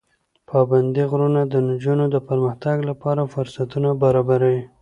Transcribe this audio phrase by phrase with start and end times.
[0.49, 4.61] پابندي غرونه د نجونو د پرمختګ لپاره فرصتونه برابروي.